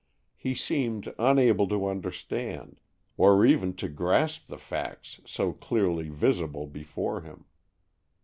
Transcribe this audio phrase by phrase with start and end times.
[0.35, 2.79] He seemed unable to understand,
[3.17, 7.45] or even to grasp the facts so clearly visible before him.